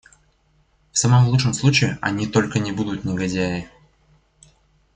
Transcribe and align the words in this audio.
В 0.91 0.97
самом 0.97 1.27
лучшем 1.29 1.53
случае 1.53 1.99
они 2.01 2.25
только 2.25 2.57
не 2.57 2.71
будут 2.71 3.03
негодяи. 3.05 3.69